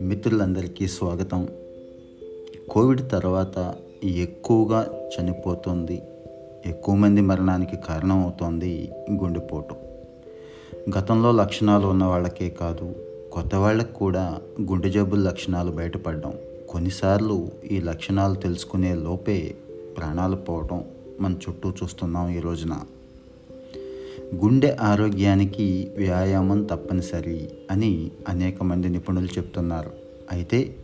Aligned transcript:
మిత్రులందరికీ 0.00 0.88
స్వాగతం. 0.88 1.48
కోవిడ్ 2.70 3.00
తర్వాత 3.10 3.74
ఎక్కువగా 4.04 5.08
చనిపోతుంది. 5.20 6.02
ఎక్కువ 6.66 6.94
మంది 6.94 7.20
మరణానికి 7.20 7.76
కారణం 7.76 8.22
అవుతోంది 8.22 8.90
గుండెపోటు. 9.12 9.74
గతంలో 10.98 11.32
లక్షణాలు 11.32 11.86
ఉన్న 11.86 12.04
వాళ్ళకే 12.04 12.50
కాదు 12.50 12.94
కొత్త 13.32 13.54
వాళ్ళకి 13.54 13.92
కూడా 13.92 14.38
గుండె 14.60 14.90
జబ్బుల 14.90 15.18
లక్షణాలు 15.18 15.70
బయటపడడం. 15.70 16.32
కొన్నిసార్లు 16.68 17.48
ఈ 17.70 17.80
లక్షణాలు 17.80 18.34
తెలుసుకునే 18.34 18.94
లోపే 18.94 19.54
ప్రాణాలు 19.96 20.36
పోవడం 20.36 20.84
మన 21.20 21.32
చుట్టూ 21.32 21.70
చూస్తున్నాం 21.70 22.28
ఈ 22.30 22.40
రోజున. 22.40 22.80
గుండె 24.34 24.76
ఆరోగ్యానికి 24.80 25.92
వ్యాయామం 25.96 26.64
తప్పనిసరి 26.64 27.50
అని 27.70 28.10
అనేక 28.28 28.62
మంది 28.62 28.88
నిపుణులు 28.88 29.26
చెప్తున్నారు. 29.26 29.90
అయితే 30.32 30.74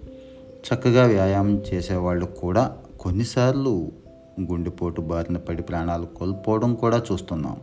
చక్కగా 0.51 1.05
వ్యాయామం 1.05 1.63
చేసేవాళ్ళు 1.75 2.27
కూడా 2.27 2.77
కొన్నిసార్లు 3.01 3.89
గుండెపోటు 4.41 5.01
బారిన 5.01 5.37
పడి 5.37 5.63
ప్రాణాలు 5.63 6.07
కోల్పోవడం 6.07 6.75
కూడా 6.75 7.03
చూస్తున్నాం. 7.13 7.57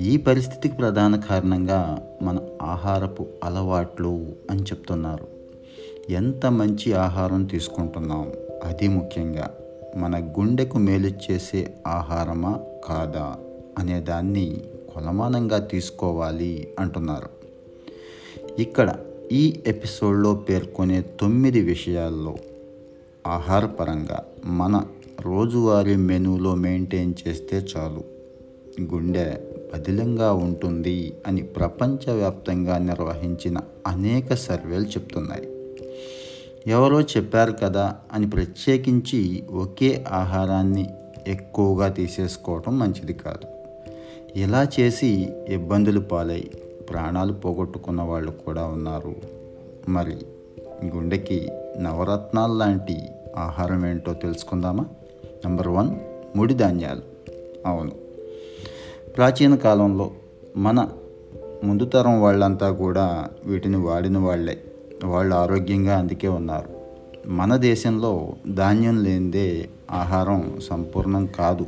ఈ 0.00 0.16
పరిస్థితికి 0.16 0.76
ప్రధాన 0.76 1.16
కారణంగా 1.16 2.02
మన 2.22 2.38
ఆహారపు 2.62 3.26
అలవాట్లు 3.44 4.26
అని 4.50 4.62
చెప్తున్నారు. 4.62 5.26
ఎంత 6.10 6.46
మంచి 6.46 6.92
ఆహారం 6.92 7.44
తీసుకుంటున్నాం? 7.44 8.32
అది 8.64 8.88
ముఖ్యంగా 8.88 9.50
మన 9.96 10.18
గుండెకు 10.18 10.78
మేలు 10.78 11.12
చేసే 11.30 11.74
ఆహారమా 11.86 12.60
కాదా? 12.84 13.36
అనే 13.78 14.00
దాన్ని 14.00 14.60
కొలమానంగా 14.96 15.58
తీసుకోవాలి 15.58 16.68
అంటున్నారు. 16.78 17.28
ఇక్కడ 18.58 18.96
ఈ 19.32 19.60
ఎపిసోడ్లో 19.66 20.34
పేర్కొనే 20.34 21.04
తొమ్మిది 21.20 21.60
విషయాల్లో 21.60 22.36
ఆహారపరంగా 23.26 24.24
మన 24.44 24.84
రోజువారీ 25.20 25.96
మెనూలో 25.96 26.54
మెయింటైన్ 26.54 27.14
చేస్తే 27.28 27.66
చాలు. 27.76 28.04
గుండె 28.94 29.34
బదిలంగా 29.74 30.32
ఉంటుంది 30.32 31.14
అని 31.26 31.42
ప్రపంచవ్యాప్తంగా 31.42 32.78
నిర్వహించిన 32.78 33.58
అనేక 33.86 34.34
సర్వేలు 34.34 34.84
చెప్తున్నాయి. 34.84 35.48
ఎవరో 36.66 37.00
చెప్పారు 37.00 37.52
కదా 37.52 37.96
అని 38.12 38.30
ప్రత్యేకించి 38.30 39.44
ఒకే 39.50 40.04
ఆహారాన్ని 40.10 40.90
ఎక్కువగా 41.26 41.88
తీసేసుకోవటం 41.88 42.78
మంచిది 42.78 43.12
కాదు. 43.12 43.55
ఇలా 44.36 44.68
చేసి 44.80 45.28
ఇబ్బందులు 45.48 46.00
పాలై 46.00 46.44
ప్రాణాలు 46.90 47.32
పోగొట్టుకున్న 47.32 48.02
వాళ్ళు 48.02 48.30
కూడా 48.30 48.64
ఉన్నారు. 48.66 49.14
మరి 49.88 50.16
గుండెకి 50.84 51.48
నవరత్నాలు 51.80 52.54
లాంటి 52.54 52.96
ఆహారం 53.36 53.86
ఏంటో 53.86 54.12
తెలుసుకుందామా? 54.12 54.84
నెంబర్ 55.24 55.68
వన్ 55.68 55.90
ముడి 56.36 56.54
ధాన్యాలు. 56.54 57.02
అవును. 57.66 57.90
ప్రాచీన 59.16 59.54
కాలంలో 59.54 60.10
మన 60.56 60.88
ముందు 61.64 61.84
తరం 61.84 62.22
వాళ్ళంతా 62.22 62.70
కూడా 62.70 63.26
వీటిని 63.44 63.76
వాడిన 63.76 64.18
వాళ్ళే. 64.18 64.62
వాళ్ళు 65.04 65.34
ఆరోగ్యంగా 65.34 65.98
అందుకే 65.98 66.28
ఉన్నారు. 66.28 66.68
మన 67.28 67.56
దేశంలో 67.56 68.28
ధాన్యం 68.54 69.04
లేనిదే 69.04 69.68
ఆహారం 69.90 70.60
సంపూర్ణం 70.70 71.26
కాదు. 71.26 71.66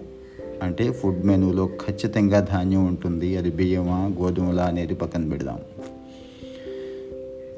అంటే 0.63 0.93
ఫుడ్ 0.93 1.27
మెనూలో 1.27 1.67
ఖచ్చితంగా 1.67 2.41
ధాన్యం 2.41 2.87
ఉంటుంది. 2.87 3.37
అది 3.37 3.51
బియ్యమా 3.51 4.11
గోధుమలా 4.21 4.65
అనేది 4.65 4.95
పక్కన 4.95 5.29
పెడదాం. 5.29 5.59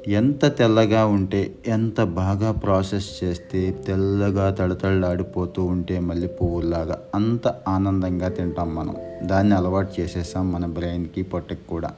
ఎంత 0.09 0.47
తెల్లగా 0.47 1.06
ఉంటే 1.06 1.55
ఎంత 1.67 2.03
బాగా 2.03 2.53
ప్రాసెస్ 2.53 3.25
చేస్తే 3.25 3.77
తెల్లగా 3.87 4.50
తడతళ్ళాడిపోతూ 4.50 5.65
ఉంటే 5.65 5.99
మళ్ళీ 5.99 6.27
పువ్వులాగా 6.27 6.99
అంత 7.15 7.49
ఆనందంగా 7.69 8.28
తింటాం 8.28 8.75
మనం. 8.75 8.97
దాన్ని 9.22 9.55
అలవాటు 9.55 10.00
చేసేసాం 10.00 10.53
మన 10.53 10.66
బ్రెయిన్కి 10.66 11.22
పొట్టకి 11.22 11.69
కూడా. 11.69 11.91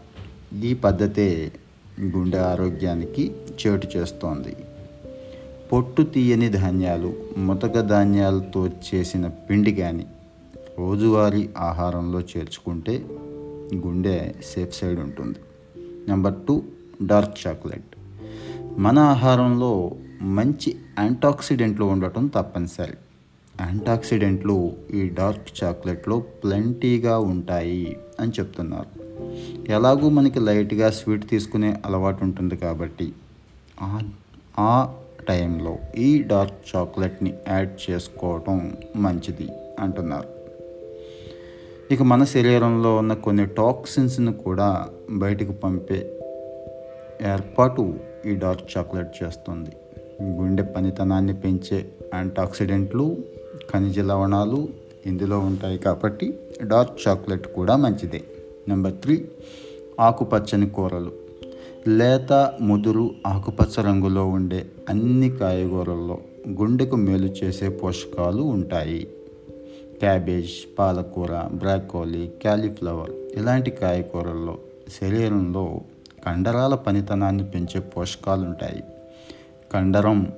ఈ 0.65 0.75
పద్ధతే 0.75 1.53
గుండె 2.01 2.39
ఆరోగ్యానికి 2.39 3.33
చేటు 3.67 3.89
చేస్తోంది. 3.97 4.57
పొట్టు 5.73 6.03
తీయని 6.03 6.49
ధాన్యాలు 6.49 7.13
ముతక 7.39 7.81
ధాన్యాలతో 7.81 8.69
చేసిన 8.69 9.27
పిండి 9.27 9.75
కానీ 9.75 10.07
రోజువారీ 10.79 11.51
ఆహారంలో 11.59 12.21
చేర్చుకుంటే 12.21 13.07
గుండె 13.75 14.33
సేఫ్ 14.55 14.79
సైడ్ 14.79 15.01
ఉంటుంది. 15.01 15.39
Number 16.09 16.35
two 16.49 16.63
dark 17.03 17.47
chocolate. 17.47 17.97
మన 18.79 18.99
ఆహారంలో 18.99 19.91
మంచి 20.23 20.77
యాంటాక్సిడెంట్లు 20.99 21.85
ఉండటం 21.85 22.27
తప్పనిసరి. 22.27 22.95
యాంటాక్సిడెంట్లు 23.61 24.73
ఈ 24.95 25.09
డార్క్ 25.09 25.65
చాక్లెట్లో 25.65 26.21
ప్లెంటీగా 26.21 27.19
ఉంటాయి 27.19 27.97
అని 28.21 28.33
చెప్తున్నారు. 28.39 29.03
ఎలాగూ 29.69 30.09
మనకి 30.09 30.41
లైట్గా 30.41 30.91
స్వీట్ 30.91 31.29
తీసుకునే 31.29 31.83
అలవాటు 31.87 32.25
ఉంటుంది 32.25 32.57
కాబట్టి 32.57 33.13
ఆ 34.59 34.95
టైంలో 35.29 35.77
ఈ 35.97 36.23
డార్క్ 36.23 36.77
చాక్లెట్ని 36.77 37.35
యాడ్ 37.49 37.91
చేసుకోవటం 37.91 38.73
మంచిది 38.97 39.49
అంటున్నారు. 39.81 40.42
ఇక 41.93 42.03
మన 42.03 42.25
శరీరంలో 42.25 42.97
ఉన్న 42.97 43.13
కొన్ని 43.13 43.47
టాక్సిన్స్ను 43.47 44.33
కూడా 44.33 44.89
బయటకు 45.11 45.53
పంపే 45.53 46.13
ఏర్పాటు 47.23 47.95
ఈ 48.27 48.35
డార్క్ 48.35 48.79
చాక్లెట్ 48.79 49.23
చేస్తుంది. 49.23 49.71
గుండె 50.23 50.63
పనితనాన్ని 50.63 51.35
పెంచే 51.35 51.85
యాంటాక్సిడెంట్లు 52.15 53.17
ఖనిజ 53.73 54.01
లవణాలు 54.01 54.69
ఇందులో 55.07 55.39
ఉంటాయి 55.39 55.79
కాబట్టి 55.79 56.39
డార్క్ 56.63 57.09
చాక్లెట్ 57.09 57.47
కూడా 57.47 57.77
మంచిదే. 57.77 58.23
నెంబర్ 58.69 58.93
త్రీ 58.93 59.25
ఆకుపచ్చని 60.01 60.69
కూరలు. 60.69 61.13
లేత 61.89 62.53
ముదురు 62.61 63.11
ఆకుపచ్చ 63.27 63.83
రంగులో 63.83 64.27
ఉండే 64.27 64.67
అన్ని 64.89 65.31
కాయగూరల్లో 65.31 66.19
గుండెకు 66.49 66.97
మేలు 66.97 67.27
చేసే 67.27 67.69
పోషకాలు 67.69 68.43
ఉంటాయి. 68.43 69.09
క్యాబేజ్ 70.03 70.79
పాలకూర 70.79 71.49
బ్రాకోలీ 71.53 72.31
క్యాలీఫ్లవర్ 72.43 73.11
ఇలాంటి 73.11 73.71
కాయకూరల్లో 73.71 74.59
శరీరంలో 75.01 75.81
కండరాల 76.27 76.75
పనితనాన్ని 76.75 77.51
పెంచే 77.51 77.81
పోషకాలు 77.81 78.47
ఉంటాయి 78.47 78.83
కండరం 79.75 80.33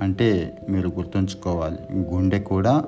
అంటే 0.00 0.58
మీరు 0.68 0.88
గుర్తుంచుకోవాలి 0.88 1.78
గుండె 1.96 2.38
కూడా 2.38 2.84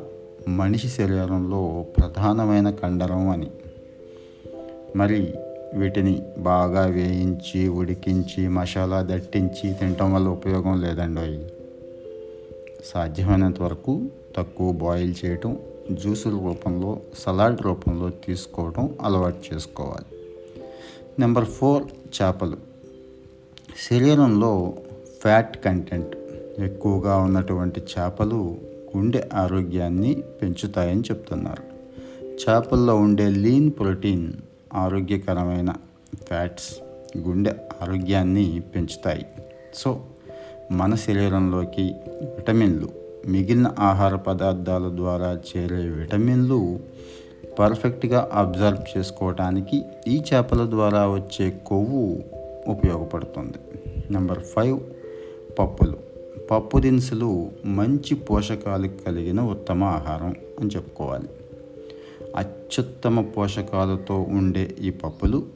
మనిషి 0.48 0.88
శరీరంలో 0.88 1.86
ప్రధానమైన 1.98 2.70
కండరం 2.70 3.28
అని. 3.28 3.50
మరి 4.96 5.34
వీటిని 5.74 6.22
బాగా 6.38 6.86
వేయించి 6.86 7.68
ఉడికించి 7.68 8.48
మసాలా 8.48 9.02
దట్టించి 9.10 9.74
తినటం 9.74 10.14
వల్ల 10.14 10.28
ఉపయోగం 10.28 10.80
లేదండి 10.80 11.44
సాధ్యమైనంత 12.84 13.62
వరకు 13.62 14.02
తక్కువ 14.36 14.72
బాయిల్ 14.72 15.14
చేయటం 15.26 15.56
జ్యూసుల 15.92 16.32
రూపంలో 16.32 17.00
సలాడ్ 17.18 17.62
రూపంలో 17.62 18.10
తీసుకోవడం 18.10 18.94
అలవాటు 19.00 19.54
చేసుకోవాలి. 19.54 20.18
నెంబర్ 21.18 21.44
ఫోర్ 21.44 21.82
చేపలు. 22.22 22.56
శరీరంలో 23.90 24.72
ఫ్యాట్ 25.22 25.64
కంటెంట్. 25.64 26.16
ఎక్కువగా 26.60 27.16
ఉన్నటువంటి 27.16 27.80
చేపలు 27.80 28.56
గుండె 28.96 29.24
ఆరోగ్యాన్ని 29.34 30.14
పెంచుతాయని 30.42 31.00
చెప్తున్నారు. 31.00 31.62
చేపల్లో 32.24 32.96
ఉండే 32.96 33.28
లీన్ 33.28 33.70
ప్రోటీన్ 33.70 34.32
ఆరోగ్యకరమైన 34.74 35.72
ఫ్యాట్స్ 36.14 36.78
గుండె 37.18 37.50
ఆరోగ్యాన్ని 37.82 38.60
పెంచుతాయి. 38.60 39.26
సో 39.74 40.00
మన 40.70 40.94
శరీరంలోకి 40.94 41.82
విటమిన్లు 42.12 43.07
మిగిలిన 43.26 43.74
ఆహార 43.78 44.14
పదార్థాల 44.14 44.90
ద్వారా 44.94 45.32
చేరే 45.32 45.88
విటమిన్లు 45.88 46.78
పర్ఫెక్ట్గా 47.58 48.28
అబ్జర్వ్ 48.32 48.98
చేసుకోవటానికి 48.98 49.82
ఈ 50.08 50.22
చేపల 50.34 50.70
ద్వారా 50.70 51.08
వచ్చే 51.08 51.50
కొవ్వు 51.66 52.22
ఉపయోగపడుతుంది. 52.66 53.58
నెంబర్ 54.10 54.38
ఫైవ్ 54.38 54.80
పప్పులు. 55.58 55.96
పప్పు 56.50 56.78
దినుసులు 56.78 57.50
మంచి 57.64 58.14
పోషకాలు 58.14 58.88
కలిగిన 58.88 59.40
ఉత్తమ 59.40 59.84
ఆహారం 59.84 60.34
అని 60.60 60.70
చెప్పుకోవాలి. 60.76 61.28
అత్యుత్తమ 62.36 63.20
పోషకాలతో 63.20 64.20
ఉండే 64.20 64.74
ఈ 64.80 64.90
పప్పులు 64.90 65.46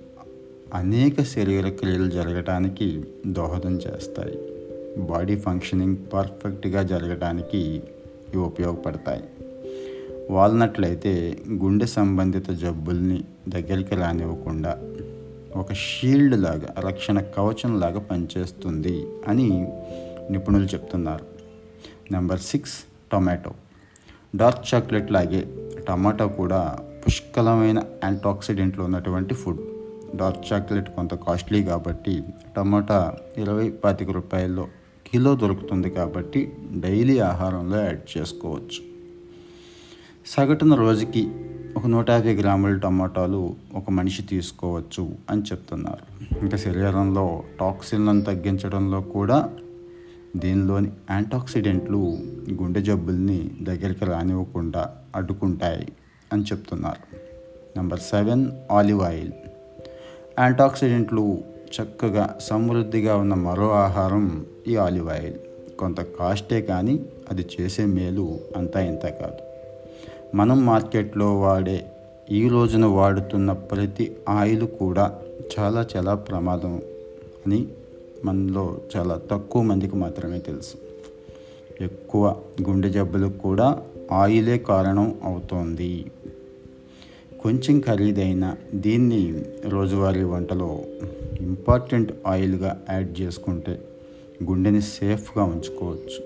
అనేక 0.75 1.23
శరీర 1.23 1.69
క్రియలు 1.69 2.11
జరగటానికి 2.11 3.05
దోహదం 3.27 3.77
చేస్తాయి. 3.77 4.52
బాడీ 4.99 5.37
ఫంక్షనింగ్ 5.37 5.97
పర్ఫెక్ట్గా 6.15 6.83
జరగడానికి 6.83 7.59
ఇవి 7.59 8.37
ఉపయోగపడతాయి. 8.37 9.25
వాల్నట్లు 10.31 10.87
అయితే 10.87 11.39
గుండె 11.53 11.87
సంబంధిత 11.87 12.51
జబ్బుల్ని 12.51 13.25
దగ్గరికి 13.49 13.95
రానివ్వకుండా 13.95 14.79
ఒక 15.57 15.73
షీల్డ్ 15.73 16.43
లాగా 16.43 16.69
రక్షణ 16.79 17.21
కవచం 17.21 17.81
లాగా 17.81 18.01
పనిచేస్తుంది 18.01 19.07
అని 19.29 19.73
నిపుణులు 20.31 20.65
చెప్తున్నారు. 20.65 21.27
Number 22.13 22.41
six 22.41 22.79
tomato. 23.13 23.53
Dark 24.37 24.75
chocolate 24.75 25.13
లాగే 25.13 25.49
టమాటో 25.89 26.29
కూడా 26.29 26.79
పుష్కలమైన 27.07 27.83
యాంటాక్సిడెంట్లు 28.05 28.83
ఉన్నటువంటి 28.83 29.35
ఫుడ్. 29.35 29.61
డార్క్ 30.17 30.53
చాక్లెట్ 30.53 30.89
కొంత 30.89 31.15
కాస్ట్లీ 31.15 31.65
కాబట్టి 31.65 32.23
టమాటా 32.57 33.15
ఇరవై 33.39 33.71
పాతిక 33.71 34.11
రూపాయల్లో 34.11 34.69
కిలో 35.13 35.35
దొరుకుతుంది 35.35 35.91
కాబట్టి 35.91 36.53
డైలీ 36.77 37.19
ఆహారంలో 37.19 37.85
యాడ్ 37.85 38.19
చేసుకోవచ్చు. 38.19 38.81
సగటున 40.27 40.75
రోజుకి 40.75 41.31
ఒక 41.77 41.87
నూట 41.87 42.11
యాభై 42.11 42.35
గ్రాముల 42.35 42.77
టమాటాలు 42.77 43.57
ఒక 43.75 43.91
మనిషి 43.91 44.23
తీసుకోవచ్చు 44.23 45.11
అని 45.31 45.43
చెప్తున్నారు. 45.43 46.35
ఇంకా 46.43 46.57
శరీరంలో 46.57 47.43
టాక్సిన్లను 47.61 48.21
తగ్గించడంలో 48.21 49.01
కూడా 49.01 49.51
దీనిలోని 50.37 50.91
యాంటాక్సిడెంట్లు 51.11 52.19
గుండె 52.53 52.83
జబ్బుల్ని 52.83 53.51
దగ్గరికి 53.63 54.05
రానివ్వకుండా 54.05 54.97
అడ్డుకుంటాయి 55.17 55.89
అని 56.33 56.43
చెప్తున్నారు. 56.43 57.17
Number 57.77 58.01
seven 58.01 58.51
olive 58.71 59.01
oil. 59.01 59.33
యాంటాక్సిడెంట్లు 60.39 61.45
చక్కగా 61.73 62.39
సమృద్ధిగా 62.41 63.17
ఉన్న 63.17 63.35
మరో 63.35 63.71
ఆహారం 63.71 64.47
ఈ 64.69 64.77
ఆలివ్ 64.77 65.09
ఆయిల్. 65.09 65.35
కొంత 65.79 66.01
కాస్టే 66.01 66.63
కానీ 66.63 67.05
అది 67.31 67.47
చేసే 67.61 67.85
మేలు 67.85 68.39
అంతా 68.57 68.81
ఇంత 68.81 69.03
కాదు. 69.03 69.53
మనం 70.37 70.67
మార్కెట్లో 70.67 71.41
వాడే 71.41 71.87
ఈ 72.31 72.49
రోజున 72.49 72.85
వాడుతున్న 72.85 73.53
ప్రతి 73.53 74.17
ఆయిల్ 74.29 74.63
కూడా 74.63 75.19
చాలా 75.59 75.87
చాలా 75.97 76.15
ప్రమాదం 76.15 76.83
అని 77.47 77.67
మనలో 78.25 78.79
చాలా 78.97 79.21
తక్కువ 79.31 79.63
మందికి 79.63 79.97
మాత్రమే 79.97 80.39
తెలుసు. 80.39 80.75
ఎక్కువ 81.85 82.37
గుండె 82.69 82.91
జబ్బులకు 82.91 83.39
కూడా 83.39 83.83
ఆయిలే 84.13 84.59
కారణం 84.59 85.15
అవుతోంది. 85.25 86.11
కొంచెం 87.43 87.81
ఖరీదైన 87.81 88.57
దీన్ని 88.75 89.45
రోజువారీ 89.69 90.23
వంటలో 90.23 90.81
ఇంపార్టెంట్ 91.41 92.13
ఆయిల్గా 92.27 92.81
యాడ్ 92.91 93.21
చేసుకుంటే 93.21 93.79
గుండెని 94.45 94.83
సేఫ్గా 94.83 95.45
ఉంచుకోవచ్చు. 95.45 96.25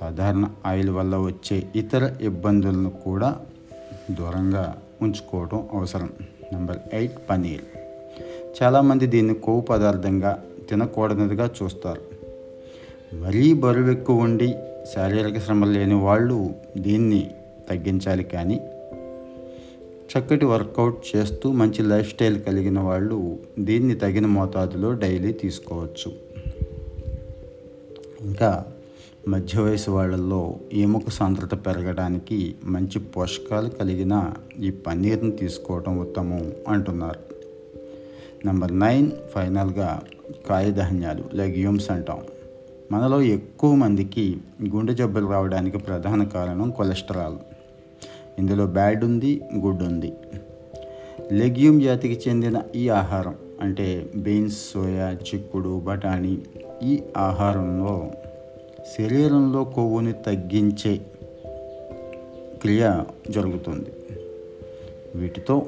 సాధారణ 0.00 0.48
ఆయిల్ 0.66 0.90
వల్ల 0.90 1.16
వచ్చే 1.16 1.62
ఇతర 1.76 2.12
ఇబ్బందులను 2.20 2.90
కూడా 2.90 3.36
దూరంగా 4.10 4.82
ఉంచుకోవడం 5.02 5.68
అవసరం. 5.72 6.10
Number 6.52 6.78
eight 6.92 7.18
paneer. 7.30 7.64
చాలామంది 8.62 9.06
దీన్ని 9.06 9.34
కొవ్వు 9.34 9.62
పదార్థంగా 9.62 10.44
తినకూడనిదిగా 10.70 11.50
చూస్తారు. 11.62 12.00
మరీ 13.14 13.52
బరువు 13.52 13.90
ఎక్కువ 13.90 14.16
ఉండి 14.16 14.54
శారీరక 14.94 15.38
శ్రమ 15.38 15.64
లేని 15.64 15.94
వాళ్ళు 15.94 16.54
దీన్ని 16.76 17.30
తగ్గించాలి 17.70 18.24
కానీ 18.24 18.60
చక్కటి 20.18 20.44
వర్కౌట్ 20.44 21.16
చేస్తూ 21.16 21.52
మంచి 21.52 21.82
లైఫ్ 21.82 22.10
స్టైల్ 22.10 22.42
కలిగిన 22.42 22.80
వాళ్ళు 22.80 23.38
దీన్ని 23.58 23.94
తగిన 23.94 24.26
మోతాదులో 24.26 24.92
డైలీ 24.92 25.32
తీసుకోవచ్చు. 25.32 26.12
ఇంకా 28.20 28.64
మధ్య 29.28 29.60
వయసు 29.60 29.90
వాళ్ళల్లో 29.90 30.56
ఎముక 30.72 31.10
సాంద్రత 31.10 31.66
పెరగడానికి 31.66 32.54
మంచి 32.64 32.98
పోషకాలు 32.98 33.68
కలిగిన 33.68 34.32
ఈ 34.60 34.70
పన్నీర్ని 34.70 35.30
తీసుకోవటం 35.30 35.98
ఉత్తమం 35.98 36.52
అంటున్నారు. 36.68 37.20
నెంబర్ 38.46 38.78
నైన్ 38.78 39.10
ఫైనల్గా 39.34 40.00
కాయధాన్యాలు 40.48 41.24
లెగ్యూమ్స్ 41.34 41.90
అంటాం. 41.90 42.18
మనలో 42.92 43.22
ఎక్కువ 43.22 43.74
మందికి 43.74 44.36
గుండె 44.68 44.94
జబ్బులు 44.94 45.26
రావడానికి 45.26 45.78
ప్రధాన 45.78 46.24
కారణం 46.24 46.70
కొలెస్ట్రాల్. 46.70 47.55
ఇందులో 48.38 48.66
బ్యాడ్ 48.66 49.04
ఉంది 49.04 49.40
గుడ్ 49.56 49.82
ఉంది. 49.82 50.12
లెగ్యూమ్ 51.32 51.80
జాతికి 51.80 52.30
చెందిన 52.30 52.62
ఈ 52.76 52.88
ఆహారం 52.88 53.34
అంటే 53.60 54.10
బీన్స్ 54.16 54.72
సోయా 54.72 55.10
చిక్కుడు 55.10 55.80
బఠానీ 55.80 56.38
ఈ 56.82 57.02
ఆహారంలో 57.16 58.10
శరీరంలో 58.98 59.64
కొవ్వుని 59.64 60.12
తగ్గించే 60.12 61.00
క్రియ 62.62 63.02
జరుగుతుంది. 63.30 63.90
వీటితో 65.14 65.66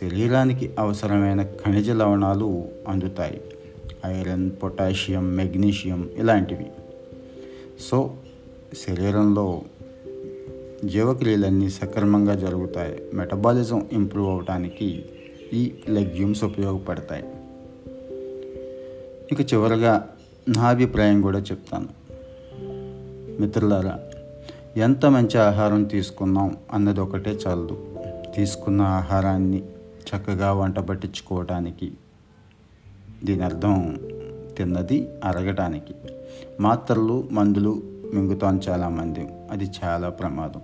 శరీరానికి 0.00 0.70
అవసరమైన 0.78 1.42
ఖనిజ 1.42 1.90
లవణాలు 1.90 2.64
అందుతాయి. 2.88 3.40
ఐరన్ 4.06 4.50
పొటాషియం 4.62 5.36
మెగ్నీషియం 5.36 6.10
ఇలాంటివి. 6.16 6.66
సో 7.90 8.14
శరీరంలో 8.88 9.62
జీవక్రియలన్నీ 10.84 11.70
సక్రమంగా 11.70 12.34
జరుగుతాయి. 12.34 13.02
మెటబాలిజం 13.14 13.86
ఇంప్రూవ్ 13.92 14.30
అవడానికి 14.30 15.04
ఈ 15.52 15.74
లెగ్యూమ్స్ 15.88 16.44
ఉపయోగపడతాయి. 16.44 17.24
ఇక 19.32 19.52
చివరగా 19.52 20.08
నా 20.48 20.68
అభిప్రాయం 20.68 21.22
కూడా 21.22 21.38
చెప్తాను. 21.38 21.88
మిత్రులారా 23.40 24.00
ఎంత 24.76 25.06
మంచి 25.06 25.38
ఆహారం 25.38 25.84
తీసుకున్నాం 25.84 26.56
అన్నది 26.72 27.00
ఒకటే 27.00 27.30
చాలదు. 27.30 27.98
తీసుకున్న 28.36 28.82
ఆహారాన్ని 28.82 29.62
చక్కగా 29.92 30.52
వంట 30.52 30.78
పట్టించుకోవటానికి 30.78 31.92
దీని 33.24 33.44
అర్థం 33.44 33.98
తిన్నది 34.58 35.08
అరగటానికి. 35.24 35.94
మాత్రలు 36.60 37.28
మందులు 37.30 37.82
మింగుతాం 38.14 38.60
చాలామంది. 38.68 39.28
అది 39.50 39.70
చాలా 39.84 40.08
ప్రమాదం. 40.08 40.60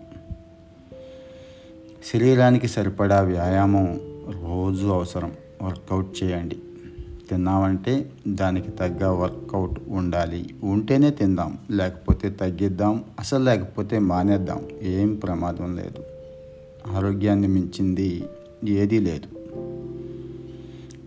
శరీరానికి 2.04 2.68
సరిపడా 2.68 3.20
వ్యాయామం 3.20 4.00
రోజు 4.44 4.86
అవసరం. 4.86 5.32
వర్కౌట్ 5.62 6.22
చేయండి. 6.22 6.56
తిన్నామంటే 7.30 8.10
దానికి 8.28 8.70
తగ్గ 8.70 9.06
వర్కౌట్ 9.06 9.80
ఉండాలి. 9.88 10.54
ఉంటేనే 10.62 11.10
తిందాం. 11.10 11.58
లేకపోతే 11.70 12.30
తగ్గిద్దాం. 12.30 13.04
అసలు 13.18 13.44
లేకపోతే 13.44 13.98
మానేద్దాం. 13.98 14.62
ఏం 14.82 15.14
ప్రమాదం 15.14 15.76
లేదు. 15.76 16.02
ఆరోగ్యాన్ని 16.96 17.48
మించింది 17.48 18.24
ఏదీ 18.68 18.98
లేదు. 18.98 19.28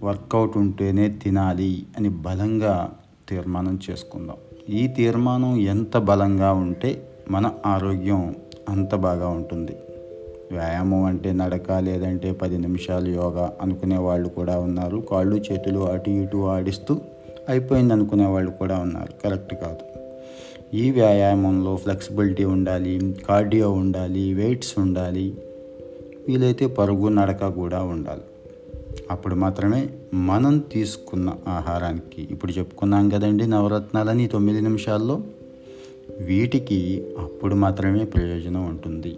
వర్కౌట్ 0.06 0.58
ఉంటేనే 0.58 1.10
తినాలి 1.10 1.86
అని 1.98 2.10
బలంగా 2.10 2.94
తీర్మానం 3.30 3.80
చేసుకుందాం. 3.90 4.36
ఈ 4.70 4.88
తీర్మానం 4.88 5.58
ఎంత 5.58 5.98
బలంగా 5.98 6.54
ఉంటే 6.54 7.10
మన 7.32 7.52
ఆరోగ్యం 7.66 8.36
అంత 8.70 8.96
బాగా 8.96 9.28
ఉంటుంది. 9.28 9.76
వ్యాయామం 10.54 11.04
అంటే 11.04 11.34
నడక 11.34 11.72
లేదంటే 11.72 12.32
పది 12.32 12.58
నిమిషాలు 12.58 13.10
యోగా 13.10 13.54
అనుకునే 13.62 13.98
వాళ్ళు 13.98 14.30
కూడా 14.30 14.60
ఉన్నారు. 14.60 14.98
కాళ్ళు 15.12 15.36
చేతులు 15.36 15.80
అటు 15.80 16.10
ఇటు 16.10 16.38
ఆడిస్తూ 16.48 16.94
అయిపోయింది 17.50 17.94
అనుకునే 17.94 18.26
వాళ్ళు 18.26 18.52
కూడా 18.52 18.76
ఉన్నారు. 18.80 19.12
కరెక్ట్ 19.24 19.56
కాదు. 19.56 19.84
ఈ 20.76 20.92
వ్యాయామంలో 20.92 21.76
ఫ్లెక్సిబిలిటీ 21.76 22.44
ఉండాలి 22.46 23.16
కార్డియో 23.30 23.72
ఉండాలి 23.72 24.34
వెయిట్స్ 24.34 24.80
ఉండాలి 24.80 25.26
వీలైతే 26.28 26.68
పరుగు 26.68 27.08
నడక 27.10 27.48
కూడా 27.48 27.82
ఉండాలి. 27.84 28.26
అప్పుడు 29.12 29.36
మాత్రమే 29.36 29.90
మనం 30.14 30.54
తీసుకున్న 30.72 31.34
ఆహారానికి 31.48 32.22
ఇప్పుడు 32.32 32.52
చెప్పుకున్నాం 32.52 33.10
కదండి 33.10 33.48
నవరత్నాలని 33.48 34.28
తొమ్మిది 34.28 34.62
నిమిషాల్లో 34.62 35.22
వీటికి 36.22 36.80
అప్పుడు 37.20 37.56
మాత్రమే 37.56 38.04
ప్రయోజనం 38.06 38.66
ఉంటుంది. 38.66 39.14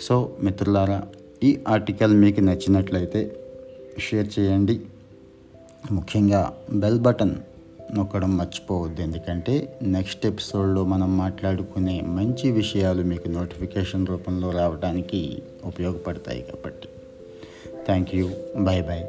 సో 0.00 0.36
మిత్రులారా 0.40 1.02
ఈ 1.42 1.58
ఆర్టికల్ 1.68 2.14
మీకు 2.14 2.40
నచ్చినట్లయితే 2.40 3.36
షేర్ 3.98 4.38
చేయండి. 4.38 4.80
ముఖ్యంగా 5.92 6.52
బెల్ 6.72 7.00
బటన్ 7.00 7.34
నొక్కడం 7.94 8.36
మర్చిపోవద్దు. 8.36 9.02
ఎందుకంటే 9.02 9.78
నెక్స్ట్ 9.82 10.26
ఎపిసోడ్లో 10.26 10.84
మనం 10.84 11.18
మాట్లాడుకునే 11.18 12.00
మంచి 12.00 12.52
విషయాలు 12.52 13.02
మీకు 13.02 13.28
నోటిఫికేషన్ 13.28 14.06
రూపంలో 14.06 14.50
రావడానికి 14.50 15.42
ఉపయోగపడతాయి 15.64 16.42
కాబట్టి. 16.42 16.88
Thank 17.86 18.14
you. 18.14 18.30
Bye 18.56 18.84
bye 18.84 19.04